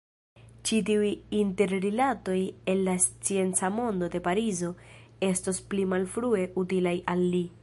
[0.69, 1.09] Ĉi-tiuj
[1.41, 2.39] interrilatoj
[2.75, 4.73] el la scienca mondo de Parizo
[5.33, 7.49] estos pli malfrue utilaj al li.